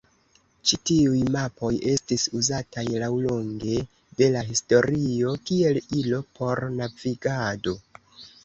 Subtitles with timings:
[0.69, 3.77] Ĉi tiuj mapoj estis uzataj laŭlonge
[4.23, 7.77] de la historio kiel ilo por navigado.